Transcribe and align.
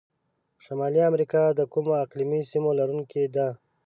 شمالي 0.63 1.01
امریکا 1.09 1.41
د 1.51 1.61
کومو 1.73 1.91
اقلیمي 2.03 2.41
سیمو 2.51 2.71
لرونکي 2.79 3.23
ده؟ 3.35 3.47